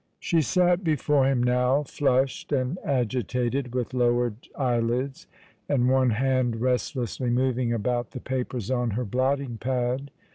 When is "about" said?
7.71-8.09